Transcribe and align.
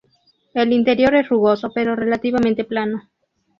El 0.55 0.73
interior 0.73 1.13
es 1.13 1.29
rugoso 1.29 1.69
pero 1.75 1.95
relativamente 1.95 2.63
plano. 2.63 3.07